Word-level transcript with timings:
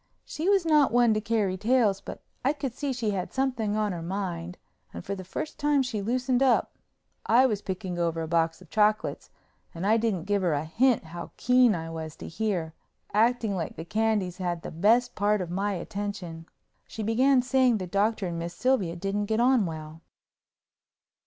She 0.25 0.49
was 0.49 0.65
not 0.65 0.91
one 0.91 1.13
to 1.13 1.21
carry 1.21 1.57
tales, 1.57 2.01
but 2.01 2.23
I 2.43 2.53
could 2.53 2.73
see 2.73 2.91
she 2.91 3.11
had 3.11 3.31
something 3.31 3.75
on 3.75 3.91
her 3.91 4.01
mind 4.01 4.57
and 4.91 5.05
for 5.05 5.13
the 5.13 5.23
first 5.23 5.59
time 5.59 5.83
she 5.83 6.01
loosened 6.01 6.41
up. 6.41 6.75
I 7.27 7.45
was 7.45 7.61
picking 7.61 7.99
over 7.99 8.19
a 8.23 8.27
box 8.27 8.63
of 8.63 8.71
chocolates 8.71 9.29
and 9.75 9.85
I 9.85 9.97
didn't 9.97 10.23
give 10.23 10.41
her 10.41 10.53
a 10.53 10.65
hint 10.65 11.03
how 11.03 11.29
keen 11.37 11.75
I 11.75 11.91
was 11.91 12.15
to 12.15 12.27
hear, 12.27 12.73
acting 13.13 13.55
like 13.55 13.75
the 13.75 13.85
candies 13.85 14.37
had 14.37 14.63
the 14.63 14.71
best 14.71 15.13
part 15.13 15.39
of 15.39 15.51
my 15.51 15.73
attention. 15.73 16.47
She 16.87 17.03
began 17.03 17.41
by 17.41 17.45
saying 17.45 17.77
the 17.77 17.85
Doctor 17.85 18.25
and 18.25 18.39
Miss 18.39 18.55
Sylvia 18.55 18.95
didn't 18.95 19.25
get 19.25 19.39
on 19.39 19.67
well. 19.67 20.01